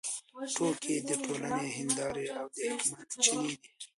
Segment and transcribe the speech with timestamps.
[0.55, 3.69] ټوکې د ټولنې هندارې او د حکمت چینې دي.